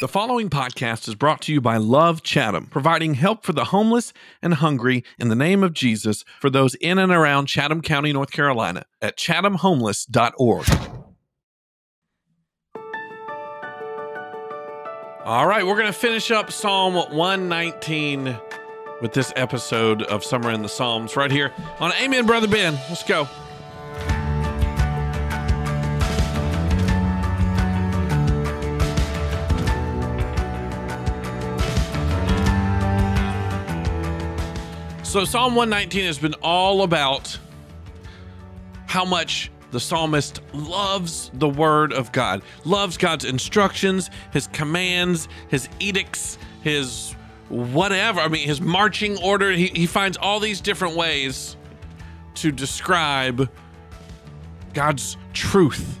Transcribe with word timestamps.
The 0.00 0.08
following 0.08 0.50
podcast 0.50 1.06
is 1.06 1.14
brought 1.14 1.40
to 1.42 1.52
you 1.52 1.60
by 1.60 1.76
Love 1.76 2.24
Chatham, 2.24 2.66
providing 2.66 3.14
help 3.14 3.44
for 3.44 3.52
the 3.52 3.66
homeless 3.66 4.12
and 4.42 4.54
hungry 4.54 5.04
in 5.20 5.28
the 5.28 5.36
name 5.36 5.62
of 5.62 5.72
Jesus 5.72 6.24
for 6.40 6.50
those 6.50 6.74
in 6.74 6.98
and 6.98 7.12
around 7.12 7.46
Chatham 7.46 7.80
County, 7.80 8.12
North 8.12 8.32
Carolina 8.32 8.86
at 9.00 9.16
chathamhomeless.org. 9.16 10.68
All 15.24 15.46
right, 15.46 15.64
we're 15.64 15.76
going 15.76 15.86
to 15.86 15.92
finish 15.92 16.32
up 16.32 16.50
Psalm 16.50 16.94
119 16.94 18.36
with 19.00 19.12
this 19.12 19.32
episode 19.36 20.02
of 20.02 20.24
Summer 20.24 20.50
in 20.50 20.62
the 20.62 20.68
Psalms 20.68 21.14
right 21.14 21.30
here 21.30 21.52
on 21.78 21.92
Amen, 22.02 22.26
Brother 22.26 22.48
Ben. 22.48 22.74
Let's 22.88 23.04
go. 23.04 23.28
So, 35.14 35.24
Psalm 35.24 35.54
119 35.54 36.06
has 36.06 36.18
been 36.18 36.34
all 36.42 36.82
about 36.82 37.38
how 38.88 39.04
much 39.04 39.48
the 39.70 39.78
psalmist 39.78 40.40
loves 40.52 41.30
the 41.34 41.48
word 41.48 41.92
of 41.92 42.10
God, 42.10 42.42
loves 42.64 42.96
God's 42.96 43.24
instructions, 43.24 44.10
his 44.32 44.48
commands, 44.48 45.28
his 45.46 45.68
edicts, 45.78 46.36
his 46.64 47.12
whatever. 47.48 48.22
I 48.22 48.26
mean, 48.26 48.44
his 48.44 48.60
marching 48.60 49.16
order. 49.18 49.52
He, 49.52 49.68
he 49.68 49.86
finds 49.86 50.16
all 50.16 50.40
these 50.40 50.60
different 50.60 50.96
ways 50.96 51.56
to 52.34 52.50
describe 52.50 53.48
God's 54.72 55.16
truth. 55.32 55.96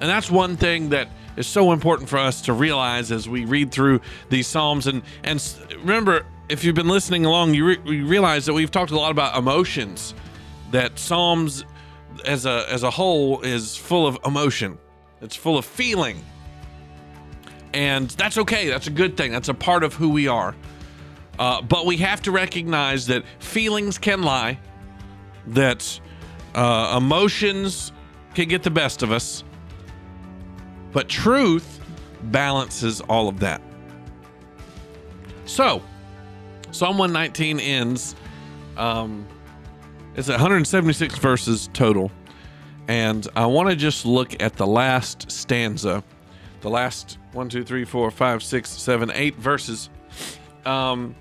And 0.00 0.08
that's 0.08 0.30
one 0.30 0.56
thing 0.56 0.90
that 0.90 1.08
is 1.36 1.48
so 1.48 1.72
important 1.72 2.08
for 2.08 2.18
us 2.18 2.42
to 2.42 2.52
realize 2.52 3.10
as 3.10 3.28
we 3.28 3.44
read 3.44 3.72
through 3.72 4.02
these 4.28 4.46
Psalms. 4.46 4.86
And, 4.86 5.02
and 5.24 5.42
remember, 5.80 6.24
if 6.48 6.64
you've 6.64 6.74
been 6.74 6.88
listening 6.88 7.24
along, 7.24 7.54
you, 7.54 7.66
re- 7.66 7.80
you 7.84 8.06
realize 8.06 8.46
that 8.46 8.52
we've 8.52 8.70
talked 8.70 8.90
a 8.90 8.96
lot 8.96 9.10
about 9.10 9.36
emotions, 9.36 10.14
that 10.70 10.98
Psalms 10.98 11.64
as 12.24 12.46
a, 12.46 12.66
as 12.70 12.82
a 12.82 12.90
whole 12.90 13.40
is 13.40 13.76
full 13.76 14.06
of 14.06 14.18
emotion, 14.24 14.78
it's 15.20 15.36
full 15.36 15.58
of 15.58 15.64
feeling. 15.64 16.22
And 17.72 18.08
that's 18.10 18.38
okay. 18.38 18.68
That's 18.68 18.86
a 18.86 18.90
good 18.90 19.16
thing. 19.16 19.32
That's 19.32 19.48
a 19.48 19.54
part 19.54 19.82
of 19.82 19.94
who 19.94 20.08
we 20.10 20.28
are. 20.28 20.54
Uh, 21.38 21.60
but 21.60 21.86
we 21.86 21.96
have 21.96 22.22
to 22.22 22.30
recognize 22.30 23.08
that 23.08 23.24
feelings 23.40 23.98
can 23.98 24.22
lie, 24.22 24.60
that 25.48 26.00
uh, 26.54 26.94
emotions 26.96 27.90
can 28.34 28.48
get 28.48 28.62
the 28.62 28.70
best 28.70 29.02
of 29.02 29.10
us, 29.10 29.42
but 30.92 31.08
truth 31.08 31.80
balances 32.24 33.00
all 33.02 33.28
of 33.28 33.40
that. 33.40 33.60
So, 35.46 35.82
Psalm 36.74 36.98
119 36.98 37.60
ends. 37.60 38.16
Um, 38.76 39.28
it's 40.16 40.28
176 40.28 41.18
verses 41.18 41.70
total. 41.72 42.10
And 42.88 43.28
I 43.36 43.46
want 43.46 43.70
to 43.70 43.76
just 43.76 44.04
look 44.04 44.42
at 44.42 44.54
the 44.54 44.66
last 44.66 45.30
stanza, 45.30 46.02
the 46.62 46.70
last 46.70 47.18
one, 47.32 47.48
two, 47.48 47.62
three, 47.62 47.84
four, 47.84 48.10
five, 48.10 48.42
six, 48.42 48.70
seven, 48.70 49.12
eight 49.14 49.36
verses, 49.36 49.88
um, 50.66 51.14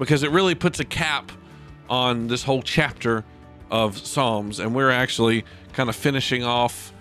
because 0.00 0.24
it 0.24 0.32
really 0.32 0.56
puts 0.56 0.80
a 0.80 0.84
cap 0.84 1.30
on 1.88 2.26
this 2.26 2.42
whole 2.42 2.60
chapter 2.60 3.24
of 3.70 3.96
Psalms. 3.96 4.58
And 4.58 4.74
we're 4.74 4.90
actually 4.90 5.44
kind 5.74 5.90
of 5.90 5.94
finishing 5.94 6.42
off 6.42 6.92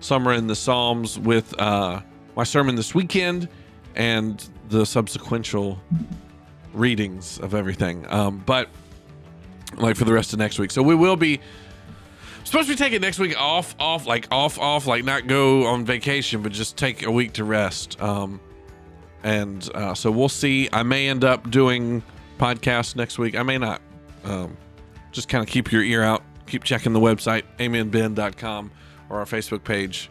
Summer 0.00 0.34
in 0.34 0.46
the 0.46 0.56
Psalms 0.56 1.18
with 1.18 1.58
uh, 1.58 2.02
my 2.36 2.44
sermon 2.44 2.76
this 2.76 2.94
weekend 2.94 3.48
and 3.94 4.46
the 4.68 4.82
subsequential 4.82 5.78
readings 6.72 7.38
of 7.38 7.54
everything. 7.54 8.06
Um, 8.10 8.42
but 8.44 8.68
like 9.76 9.96
for 9.96 10.04
the 10.04 10.12
rest 10.12 10.32
of 10.32 10.38
next 10.38 10.58
week. 10.58 10.70
So 10.70 10.82
we 10.82 10.94
will 10.94 11.16
be 11.16 11.40
supposed 12.44 12.68
to 12.68 12.74
be 12.74 12.78
taking 12.78 13.00
next 13.00 13.18
week 13.18 13.40
off, 13.40 13.74
off, 13.78 14.06
like 14.06 14.26
off, 14.30 14.58
off, 14.58 14.86
like 14.86 15.04
not 15.04 15.26
go 15.26 15.66
on 15.66 15.84
vacation, 15.84 16.42
but 16.42 16.52
just 16.52 16.76
take 16.76 17.04
a 17.04 17.10
week 17.10 17.34
to 17.34 17.44
rest. 17.44 18.00
Um, 18.00 18.40
and 19.22 19.68
uh, 19.74 19.94
so 19.94 20.10
we'll 20.10 20.28
see. 20.28 20.68
I 20.72 20.82
may 20.82 21.08
end 21.08 21.24
up 21.24 21.50
doing 21.50 22.02
podcasts 22.38 22.96
next 22.96 23.18
week. 23.18 23.36
I 23.36 23.42
may 23.42 23.58
not. 23.58 23.80
Um, 24.24 24.56
just 25.12 25.28
kind 25.28 25.42
of 25.42 25.50
keep 25.50 25.72
your 25.72 25.82
ear 25.82 26.02
out. 26.02 26.22
Keep 26.46 26.64
checking 26.64 26.92
the 26.92 27.00
website, 27.00 27.44
amenben.com 27.58 28.70
or 29.08 29.18
our 29.18 29.24
Facebook 29.24 29.62
page, 29.62 30.10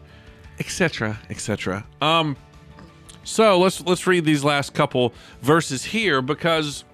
etc., 0.58 1.18
etc. 1.28 1.84
Um, 2.00 2.36
so 3.24 3.58
let's 3.58 3.80
let's 3.82 4.06
read 4.06 4.24
these 4.24 4.44
last 4.44 4.74
couple 4.74 5.12
verses 5.42 5.84
here 5.84 6.22
because 6.22 6.84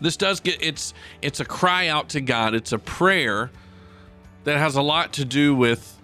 this 0.00 0.16
does 0.16 0.40
get 0.40 0.62
it's 0.62 0.94
it's 1.22 1.40
a 1.40 1.44
cry 1.44 1.88
out 1.88 2.10
to 2.10 2.20
God. 2.20 2.54
It's 2.54 2.72
a 2.72 2.78
prayer 2.78 3.50
that 4.44 4.58
has 4.58 4.76
a 4.76 4.82
lot 4.82 5.12
to 5.14 5.24
do 5.24 5.54
with 5.54 5.98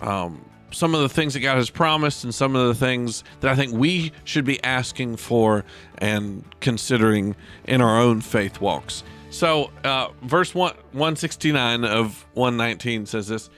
um, 0.00 0.44
some 0.70 0.94
of 0.94 1.00
the 1.00 1.08
things 1.08 1.34
that 1.34 1.40
God 1.40 1.56
has 1.56 1.70
promised 1.70 2.24
and 2.24 2.34
some 2.34 2.54
of 2.54 2.68
the 2.68 2.74
things 2.74 3.24
that 3.40 3.50
I 3.50 3.56
think 3.56 3.72
we 3.72 4.12
should 4.24 4.44
be 4.44 4.62
asking 4.62 5.16
for 5.16 5.64
and 5.98 6.44
considering 6.60 7.34
in 7.64 7.80
our 7.80 7.98
own 7.98 8.20
faith 8.20 8.60
walks. 8.60 9.02
So, 9.30 9.70
uh, 9.84 10.08
verse 10.22 10.54
one, 10.54 10.74
169 10.92 11.84
of 11.84 12.26
119 12.34 13.06
says 13.06 13.28
this 13.28 13.50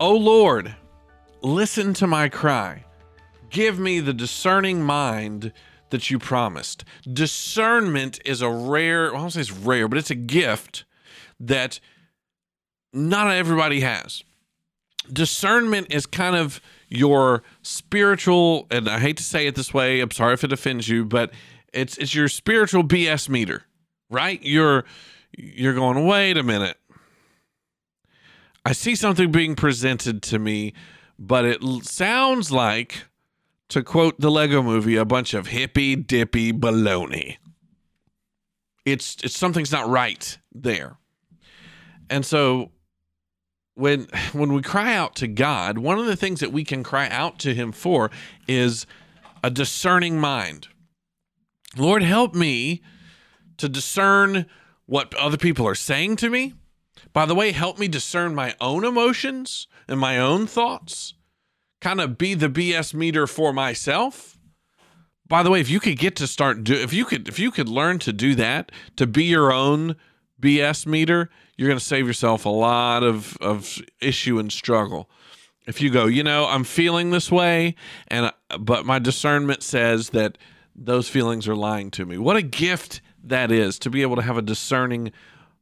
O 0.00 0.16
Lord, 0.16 0.74
listen 1.42 1.94
to 1.94 2.06
my 2.06 2.28
cry. 2.28 2.84
Give 3.54 3.78
me 3.78 4.00
the 4.00 4.12
discerning 4.12 4.82
mind 4.82 5.52
that 5.90 6.10
you 6.10 6.18
promised. 6.18 6.84
Discernment 7.04 8.18
is 8.24 8.42
a 8.42 8.50
rare, 8.50 9.12
well, 9.12 9.14
I 9.14 9.20
don't 9.20 9.30
say 9.30 9.42
it's 9.42 9.52
rare, 9.52 9.86
but 9.86 9.96
it's 9.96 10.10
a 10.10 10.16
gift 10.16 10.84
that 11.38 11.78
not 12.92 13.30
everybody 13.30 13.78
has. 13.82 14.24
Discernment 15.12 15.86
is 15.90 16.04
kind 16.04 16.34
of 16.34 16.60
your 16.88 17.44
spiritual, 17.62 18.66
and 18.72 18.88
I 18.88 18.98
hate 18.98 19.18
to 19.18 19.22
say 19.22 19.46
it 19.46 19.54
this 19.54 19.72
way, 19.72 20.00
I'm 20.00 20.10
sorry 20.10 20.34
if 20.34 20.42
it 20.42 20.52
offends 20.52 20.88
you, 20.88 21.04
but 21.04 21.32
it's 21.72 21.96
it's 21.96 22.12
your 22.12 22.26
spiritual 22.26 22.82
BS 22.82 23.28
meter, 23.28 23.62
right? 24.10 24.42
You're 24.42 24.84
you're 25.38 25.74
going, 25.74 26.04
wait 26.04 26.36
a 26.36 26.42
minute. 26.42 26.76
I 28.66 28.72
see 28.72 28.96
something 28.96 29.30
being 29.30 29.54
presented 29.54 30.24
to 30.24 30.40
me, 30.40 30.72
but 31.20 31.44
it 31.44 31.62
sounds 31.84 32.50
like 32.50 33.04
to 33.68 33.82
quote 33.82 34.20
the 34.20 34.30
Lego 34.30 34.62
movie, 34.62 34.96
a 34.96 35.04
bunch 35.04 35.34
of 35.34 35.48
hippy 35.48 35.96
dippy 35.96 36.52
baloney. 36.52 37.36
It's 38.84 39.16
it's 39.22 39.36
something's 39.36 39.72
not 39.72 39.88
right 39.88 40.38
there. 40.52 40.96
And 42.10 42.24
so 42.24 42.70
when 43.74 44.06
when 44.32 44.52
we 44.52 44.62
cry 44.62 44.94
out 44.94 45.16
to 45.16 45.28
God, 45.28 45.78
one 45.78 45.98
of 45.98 46.06
the 46.06 46.16
things 46.16 46.40
that 46.40 46.52
we 46.52 46.64
can 46.64 46.82
cry 46.82 47.08
out 47.08 47.38
to 47.40 47.54
him 47.54 47.72
for 47.72 48.10
is 48.46 48.86
a 49.42 49.50
discerning 49.50 50.18
mind. 50.18 50.68
Lord, 51.76 52.02
help 52.02 52.34
me 52.34 52.82
to 53.56 53.68
discern 53.68 54.46
what 54.86 55.14
other 55.14 55.36
people 55.36 55.66
are 55.66 55.74
saying 55.74 56.16
to 56.16 56.30
me. 56.30 56.54
By 57.12 57.26
the 57.26 57.34
way, 57.34 57.52
help 57.52 57.78
me 57.78 57.88
discern 57.88 58.34
my 58.34 58.54
own 58.60 58.84
emotions 58.84 59.66
and 59.88 59.98
my 59.98 60.18
own 60.18 60.46
thoughts 60.46 61.14
kind 61.84 62.00
of 62.00 62.16
be 62.16 62.32
the 62.32 62.48
BS 62.48 62.94
meter 62.94 63.26
for 63.26 63.52
myself. 63.52 64.38
By 65.28 65.42
the 65.42 65.50
way, 65.50 65.60
if 65.60 65.68
you 65.68 65.80
could 65.80 65.98
get 65.98 66.16
to 66.16 66.26
start 66.26 66.64
do 66.64 66.74
if 66.74 66.94
you 66.94 67.04
could 67.04 67.28
if 67.28 67.38
you 67.38 67.50
could 67.50 67.68
learn 67.68 67.98
to 68.00 68.12
do 68.12 68.34
that, 68.36 68.72
to 68.96 69.06
be 69.06 69.24
your 69.24 69.52
own 69.52 69.96
BS 70.40 70.86
meter, 70.86 71.28
you're 71.56 71.68
going 71.68 71.78
to 71.78 71.84
save 71.84 72.06
yourself 72.06 72.46
a 72.46 72.50
lot 72.50 73.02
of 73.02 73.36
of 73.38 73.82
issue 74.00 74.38
and 74.38 74.50
struggle. 74.50 75.10
If 75.66 75.82
you 75.82 75.90
go, 75.90 76.06
you 76.06 76.22
know, 76.22 76.46
I'm 76.46 76.64
feeling 76.64 77.10
this 77.10 77.30
way 77.30 77.74
and 78.08 78.32
but 78.58 78.86
my 78.86 78.98
discernment 78.98 79.62
says 79.62 80.10
that 80.10 80.38
those 80.74 81.10
feelings 81.10 81.46
are 81.46 81.56
lying 81.56 81.90
to 81.92 82.06
me. 82.06 82.16
What 82.16 82.36
a 82.36 82.42
gift 82.42 83.02
that 83.22 83.52
is 83.52 83.78
to 83.80 83.90
be 83.90 84.00
able 84.00 84.16
to 84.16 84.22
have 84.22 84.38
a 84.38 84.42
discerning 84.42 85.12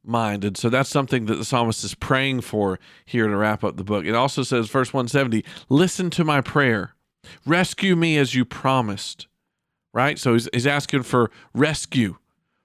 mind. 0.04 0.44
And 0.44 0.56
so 0.56 0.68
that's 0.68 0.90
something 0.90 1.26
that 1.26 1.36
the 1.36 1.44
psalmist 1.44 1.84
is 1.84 1.94
praying 1.94 2.42
for 2.42 2.78
here 3.04 3.28
to 3.28 3.36
wrap 3.36 3.62
up 3.64 3.76
the 3.76 3.84
book. 3.84 4.04
It 4.04 4.14
also 4.14 4.42
says, 4.42 4.68
verse 4.68 4.92
170, 4.92 5.44
listen 5.68 6.10
to 6.10 6.24
my 6.24 6.40
prayer, 6.40 6.94
rescue 7.46 7.96
me 7.96 8.18
as 8.18 8.34
you 8.34 8.44
promised. 8.44 9.26
Right? 9.94 10.18
So 10.18 10.32
he's, 10.32 10.48
he's 10.52 10.66
asking 10.66 11.02
for 11.02 11.30
rescue 11.54 12.16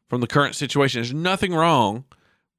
from 0.08 0.22
the 0.22 0.28
current 0.28 0.56
situation. 0.56 1.02
There's 1.02 1.14
nothing 1.14 1.54
wrong. 1.54 2.06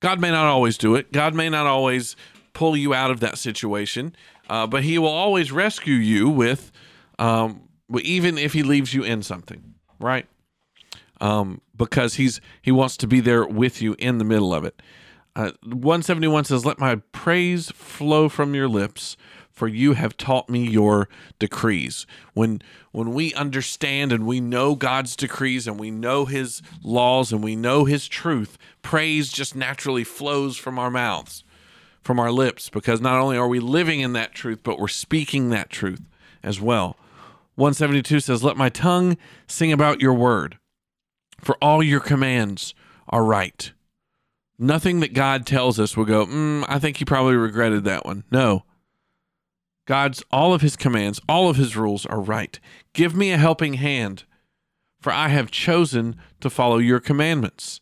God 0.00 0.20
may 0.20 0.30
not 0.30 0.46
always 0.46 0.78
do 0.78 0.94
it, 0.94 1.12
God 1.12 1.34
may 1.34 1.48
not 1.48 1.66
always 1.66 2.14
pull 2.52 2.76
you 2.76 2.94
out 2.94 3.10
of 3.10 3.20
that 3.20 3.38
situation, 3.38 4.14
uh, 4.48 4.66
but 4.66 4.82
he 4.82 4.98
will 4.98 5.08
always 5.08 5.50
rescue 5.50 5.94
you 5.94 6.28
with, 6.28 6.70
um, 7.18 7.62
even 8.00 8.38
if 8.38 8.52
he 8.52 8.62
leaves 8.62 8.94
you 8.94 9.02
in 9.02 9.22
something. 9.22 9.74
Right? 9.98 10.26
Um, 11.20 11.60
because 11.76 12.14
he's 12.14 12.40
he 12.62 12.72
wants 12.72 12.96
to 12.98 13.06
be 13.06 13.20
there 13.20 13.46
with 13.46 13.82
you 13.82 13.94
in 13.98 14.18
the 14.18 14.24
middle 14.24 14.54
of 14.54 14.64
it. 14.64 14.80
Uh, 15.36 15.52
171 15.62 16.44
says, 16.44 16.64
"Let 16.64 16.78
my 16.78 16.96
praise 17.12 17.70
flow 17.70 18.28
from 18.28 18.54
your 18.54 18.68
lips, 18.68 19.16
for 19.58 19.68
you 19.68 19.94
have 19.94 20.16
taught 20.16 20.48
me 20.48 20.66
your 20.66 21.08
decrees. 21.38 22.06
When 22.32 22.62
when 22.92 23.12
we 23.12 23.34
understand 23.34 24.12
and 24.12 24.24
we 24.24 24.40
know 24.40 24.74
God's 24.74 25.16
decrees 25.16 25.66
and 25.66 25.78
we 25.78 25.90
know 25.90 26.24
his 26.24 26.62
laws 26.82 27.32
and 27.32 27.42
we 27.42 27.56
know 27.56 27.84
his 27.84 28.08
truth, 28.08 28.56
praise 28.82 29.30
just 29.30 29.56
naturally 29.56 30.04
flows 30.04 30.56
from 30.56 30.78
our 30.78 30.90
mouths, 30.90 31.42
from 32.02 32.18
our 32.20 32.30
lips 32.30 32.70
because 32.70 33.00
not 33.00 33.20
only 33.20 33.36
are 33.36 33.48
we 33.48 33.60
living 33.60 34.00
in 34.00 34.12
that 34.14 34.32
truth, 34.32 34.60
but 34.62 34.78
we're 34.78 34.88
speaking 34.88 35.50
that 35.50 35.70
truth 35.70 36.02
as 36.42 36.60
well. 36.60 36.96
172 37.56 38.20
says, 38.20 38.44
"Let 38.44 38.56
my 38.56 38.68
tongue 38.68 39.16
sing 39.48 39.72
about 39.72 40.00
your 40.00 40.14
word, 40.14 40.58
for 41.40 41.56
all 41.62 41.82
your 41.82 42.00
commands 42.00 42.74
are 43.08 43.24
right." 43.24 43.72
Nothing 44.58 45.00
that 45.00 45.14
God 45.14 45.46
tells 45.46 45.78
us 45.78 45.96
will 45.96 46.04
go, 46.04 46.26
mm, 46.26 46.64
I 46.68 46.80
think 46.80 46.96
he 46.96 47.04
probably 47.04 47.36
regretted 47.36 47.84
that 47.84 48.04
one. 48.04 48.24
No. 48.30 48.64
God's 49.86 50.22
all 50.32 50.52
of 50.52 50.62
his 50.62 50.76
commands, 50.76 51.20
all 51.28 51.48
of 51.48 51.56
his 51.56 51.76
rules 51.76 52.04
are 52.04 52.20
right. 52.20 52.58
Give 52.92 53.14
me 53.14 53.30
a 53.30 53.38
helping 53.38 53.74
hand, 53.74 54.24
for 55.00 55.12
I 55.12 55.28
have 55.28 55.50
chosen 55.50 56.16
to 56.40 56.50
follow 56.50 56.78
your 56.78 56.98
commandments. 56.98 57.80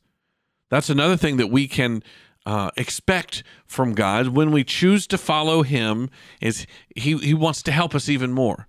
That's 0.69 0.91
another 0.91 1.17
thing 1.17 1.39
that 1.39 1.51
we 1.51 1.67
can 1.67 2.03
uh, 2.45 2.71
expect 2.77 3.43
from 3.65 3.95
God 3.95 4.29
when 4.29 4.53
we 4.53 4.63
choose 4.63 5.07
to 5.09 5.19
follow 5.19 5.63
him 5.63 6.11
is 6.41 6.67
he, 6.95 7.17
he 7.19 7.35
wants 7.35 7.63
to 7.63 7.73
help 7.73 7.95
us 7.95 8.09
even 8.09 8.33
more. 8.33 8.69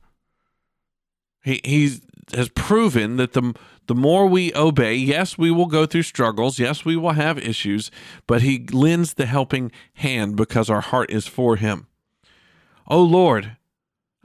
He, 1.43 1.61
he 1.63 1.99
has 2.33 2.49
proven 2.49 3.17
that 3.17 3.33
the, 3.33 3.53
the 3.87 3.95
more 3.95 4.27
we 4.27 4.53
obey, 4.53 4.95
yes, 4.95 5.37
we 5.37 5.49
will 5.51 5.65
go 5.65 5.85
through 5.85 6.03
struggles. 6.03 6.59
Yes, 6.59 6.83
we 6.83 6.95
will 6.95 7.13
have 7.13 7.37
issues, 7.37 7.89
but 8.25 8.41
he 8.41 8.65
lends 8.71 9.13
the 9.13 9.25
helping 9.25 9.71
hand 9.95 10.35
because 10.35 10.69
our 10.69 10.81
heart 10.81 11.09
is 11.09 11.27
for 11.27 11.55
him. 11.55 11.87
O 12.87 13.01
Lord, 13.01 13.57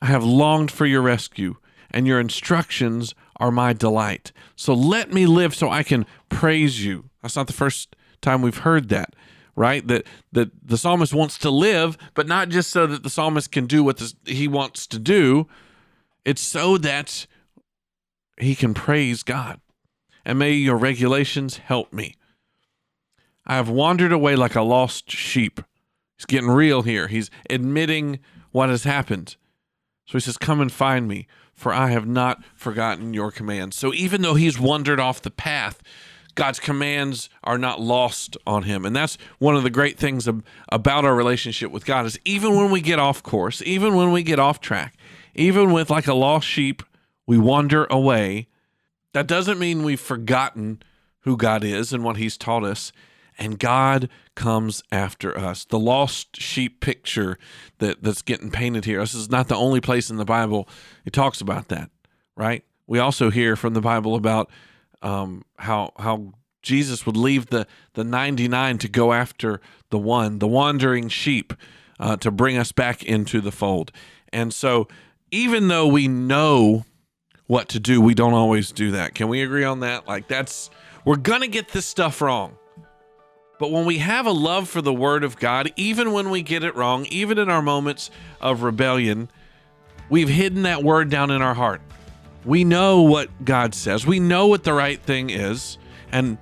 I 0.01 0.07
have 0.07 0.25
longed 0.25 0.71
for 0.71 0.87
your 0.87 1.03
rescue, 1.03 1.57
and 1.91 2.07
your 2.07 2.19
instructions 2.19 3.15
are 3.37 3.53
my 3.53 3.73
delight. 3.73 4.33
So 4.57 4.75
let 4.75 5.13
me 5.13 5.27
live 5.27 5.55
so 5.55 5.71
I 5.71 5.83
can 5.83 6.07
praise 6.29 6.85
you. 6.85 7.11
That's 7.23 7.37
not 7.37 7.47
the 7.47 7.53
first 7.53 7.95
time 8.21 8.43
we've 8.43 8.59
heard 8.59 8.89
that, 8.89 9.15
right? 9.55 9.87
That 9.87 10.07
that 10.33 10.51
the 10.65 10.79
psalmist 10.79 11.15
wants 11.15 11.39
to 11.39 11.51
live, 11.51 11.99
but 12.15 12.27
not 12.27 12.49
just 12.49 12.71
so 12.71 12.87
that 12.87 13.03
the 13.03 13.11
psalmist 13.11 13.53
can 13.53 13.67
do 13.67 13.85
what 13.85 13.99
this, 13.99 14.15
he 14.25 14.49
wants 14.49 14.87
to 14.89 14.99
do. 14.99 15.47
It's 16.25 16.43
so 16.43 16.79
that 16.79 17.27
he 18.39 18.55
can 18.55 18.75
praise 18.75 19.23
God. 19.23 19.61
And 20.25 20.39
may 20.39 20.53
your 20.53 20.77
regulations 20.77 21.59
help 21.59 21.93
me. 21.93 22.15
I 23.45 23.57
have 23.57 23.69
wandered 23.69 24.13
away 24.13 24.37
like 24.37 24.55
a 24.55 24.63
lost 24.63 25.11
sheep. 25.11 25.61
He's 26.17 26.27
getting 26.27 26.51
real 26.51 26.83
here. 26.83 27.09
He's 27.09 27.31
admitting 27.51 28.21
what 28.53 28.69
has 28.69 28.85
happened. 28.85 29.37
So 30.07 30.13
he 30.13 30.21
says, 30.21 30.37
Come 30.37 30.61
and 30.61 30.71
find 30.71 31.09
me, 31.09 31.27
for 31.53 31.73
I 31.73 31.91
have 31.91 32.07
not 32.07 32.43
forgotten 32.55 33.15
your 33.15 33.33
commands. 33.33 33.77
So 33.77 33.93
even 33.95 34.23
though 34.23 34.35
he's 34.35 34.61
wandered 34.61 35.01
off 35.01 35.23
the 35.23 35.31
path, 35.31 35.83
God's 36.35 36.61
commands 36.61 37.29
are 37.45 37.59
not 37.59 37.81
lost 37.81 38.37
on 38.47 38.63
him. 38.63 38.87
And 38.87 38.97
that's 38.97 39.19
one 39.39 39.57
of 39.57 39.63
the 39.63 39.71
great 39.71 39.99
things 39.99 40.29
about 40.71 41.05
our 41.05 41.15
relationship 41.15 41.71
with 41.71 41.85
God 41.85 42.07
is 42.07 42.19
even 42.25 42.57
when 42.57 42.71
we 42.71 42.81
get 42.81 42.99
off 42.99 43.23
course, 43.23 43.63
even 43.67 43.95
when 43.95 44.13
we 44.13 44.23
get 44.23 44.39
off 44.39 44.61
track, 44.61 44.97
even 45.35 45.73
with 45.73 45.91
like 45.91 46.07
a 46.07 46.15
lost 46.15 46.47
sheep, 46.47 46.83
we 47.27 47.39
wander 47.39 47.87
away. 47.91 48.49
That 49.13 49.27
doesn't 49.27 49.59
mean 49.59 49.83
we've 49.83 50.01
forgotten 50.01 50.83
who 51.21 51.37
God 51.37 51.65
is 51.65 51.93
and 51.93 52.05
what 52.05 52.17
he's 52.17 52.37
taught 52.37 52.65
us 52.65 52.93
and 53.39 53.59
God 53.59 54.09
comes 54.35 54.83
after 54.91 55.37
us. 55.37 55.65
The 55.65 55.79
lost 55.79 56.41
sheep 56.41 56.81
picture 56.81 57.39
that, 57.79 58.03
that's 58.03 58.23
getting 58.23 58.51
painted 58.51 58.85
here. 58.85 59.01
This 59.01 59.15
is 59.15 59.31
not 59.31 59.49
the 59.49 59.57
only 59.57 59.81
place 59.81 60.11
in 60.11 60.17
the 60.17 60.25
Bible 60.25 60.69
it 61.05 61.13
talks 61.13 61.41
about 61.41 61.69
that, 61.69 61.91
right? 62.37 62.65
We 62.87 62.99
also 62.99 63.31
hear 63.31 63.57
from 63.57 63.75
the 63.75 63.81
Bible 63.81 64.15
about 64.15 64.51
um, 65.03 65.45
how 65.57 65.93
how 65.99 66.33
Jesus 66.63 67.07
would 67.07 67.17
leave 67.17 67.47
the 67.47 67.67
the 67.95 68.05
ninety 68.05 68.49
nine 68.49 68.79
to 68.79 68.89
go 68.89 69.13
after 69.13 69.61
the 69.91 69.99
one, 69.99 70.39
the 70.39 70.49
wandering 70.49 71.09
sheep, 71.09 71.53
uh, 71.99 72.17
to 72.19 72.31
bring 72.31 72.57
us 72.57 72.73
back 72.73 73.03
into 73.03 73.41
the 73.41 73.53
fold. 73.53 73.93
And 74.33 74.53
so, 74.53 74.89
even 75.31 75.69
though 75.69 75.87
we 75.87 76.07
know 76.07 76.85
what 77.47 77.69
to 77.71 77.81
do, 77.81 78.01
we 78.01 78.15
don't 78.15 78.35
always 78.35 78.73
do 78.73 78.93
that. 78.93 79.15
Can 79.15 79.29
we 79.29 79.43
agree 79.43 79.65
on 79.65 79.81
that? 79.81 80.07
Like 80.07 80.29
that's 80.29 80.71
we're 81.05 81.17
gonna 81.17 81.49
get 81.49 81.69
this 81.69 81.87
stuff 81.87 82.21
wrong. 82.21 82.57
But 83.59 83.71
when 83.71 83.85
we 83.85 83.99
have 83.99 84.27
a 84.27 84.33
love 84.33 84.69
for 84.69 84.83
the 84.83 84.93
Word 84.93 85.23
of 85.23 85.37
God, 85.39 85.73
even 85.77 86.13
when 86.13 86.31
we 86.31 86.43
get 86.43 86.65
it 86.65 86.75
wrong, 86.75 87.07
even 87.07 87.39
in 87.39 87.49
our 87.49 87.63
moments 87.63 88.11
of 88.41 88.63
rebellion, 88.63 89.31
we've 90.09 90.29
hidden 90.29 90.63
that 90.63 90.83
Word 90.83 91.11
down 91.11 91.31
in 91.31 91.43
our 91.43 91.55
heart. 91.55 91.81
We 92.45 92.65
know 92.65 93.03
what 93.03 93.45
God 93.45 93.75
says, 93.75 94.05
we 94.07 94.19
know 94.19 94.49
what 94.49 94.65
the 94.65 94.73
right 94.73 95.01
thing 95.01 95.31
is, 95.31 95.79
and 96.11 96.39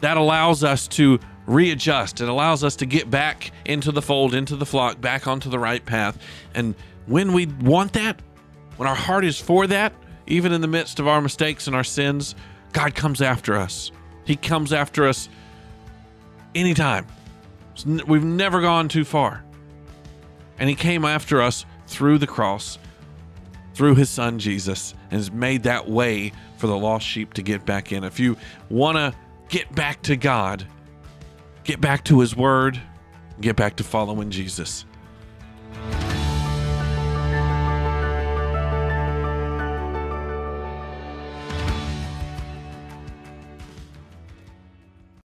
that 0.00 0.16
allows 0.16 0.64
us 0.64 0.88
to 0.88 1.18
readjust. 1.46 2.20
It 2.20 2.28
allows 2.28 2.62
us 2.62 2.76
to 2.76 2.86
get 2.86 3.10
back 3.10 3.50
into 3.64 3.90
the 3.90 4.02
fold, 4.02 4.34
into 4.34 4.56
the 4.56 4.66
flock, 4.66 5.00
back 5.00 5.26
onto 5.26 5.50
the 5.50 5.58
right 5.58 5.84
path. 5.84 6.18
And 6.54 6.74
when 7.06 7.32
we 7.32 7.46
want 7.46 7.94
that, 7.94 8.20
when 8.76 8.88
our 8.88 8.94
heart 8.94 9.24
is 9.24 9.38
for 9.40 9.66
that, 9.66 9.92
even 10.28 10.52
in 10.52 10.60
the 10.60 10.68
midst 10.68 11.00
of 11.00 11.08
our 11.08 11.20
mistakes 11.20 11.66
and 11.66 11.74
our 11.74 11.84
sins, 11.84 12.34
God 12.72 12.94
comes 12.94 13.20
after 13.20 13.56
us. 13.56 13.90
He 14.24 14.36
comes 14.36 14.72
after 14.72 15.08
us 15.08 15.28
anytime. 16.54 17.06
We've 18.06 18.24
never 18.24 18.60
gone 18.60 18.88
too 18.88 19.04
far. 19.04 19.42
And 20.58 20.68
he 20.68 20.74
came 20.74 21.04
after 21.04 21.40
us 21.40 21.64
through 21.86 22.18
the 22.18 22.26
cross, 22.26 22.78
through 23.74 23.94
his 23.94 24.10
son 24.10 24.38
Jesus, 24.38 24.92
and 25.10 25.12
has 25.12 25.30
made 25.30 25.62
that 25.62 25.88
way 25.88 26.32
for 26.58 26.66
the 26.66 26.76
lost 26.76 27.06
sheep 27.06 27.34
to 27.34 27.42
get 27.42 27.64
back 27.64 27.92
in. 27.92 28.04
If 28.04 28.20
you 28.20 28.36
want 28.68 28.96
to 28.98 29.14
get 29.48 29.74
back 29.74 30.02
to 30.02 30.16
God, 30.16 30.66
get 31.64 31.80
back 31.80 32.04
to 32.04 32.20
his 32.20 32.36
word, 32.36 32.80
get 33.40 33.56
back 33.56 33.76
to 33.76 33.84
following 33.84 34.30
Jesus. 34.30 34.84